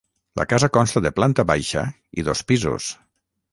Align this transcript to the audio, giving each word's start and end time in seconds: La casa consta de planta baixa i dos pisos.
La 0.39 0.45
casa 0.53 0.69
consta 0.77 1.03
de 1.07 1.11
planta 1.19 1.45
baixa 1.53 1.85
i 2.23 2.27
dos 2.31 2.45
pisos. 2.53 2.91